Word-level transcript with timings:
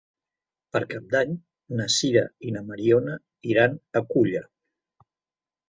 Per 0.75 0.79
Cap 0.93 1.05
d'Any 1.11 1.35
na 1.81 1.85
Sira 1.97 2.25
i 2.49 2.55
na 2.57 2.65
Mariona 2.71 3.21
iran 3.53 3.79
a 4.03 4.07
Culla. 4.15 4.45